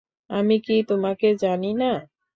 [0.29, 1.91] আমি কি তোমাকে জানি না?